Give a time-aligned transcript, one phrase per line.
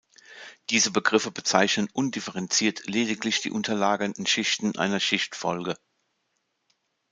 [0.71, 5.77] Diese Begriffe bezeichnen undifferenziert lediglich die unterlagernden Schichten einer Schichtfolge.